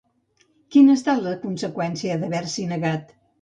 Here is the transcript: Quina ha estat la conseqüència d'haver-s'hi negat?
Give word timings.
Quina 0.75 0.95
ha 0.95 0.97
estat 0.99 1.21
la 1.25 1.33
conseqüència 1.43 2.17
d'haver-s'hi 2.25 2.67
negat? 2.73 3.15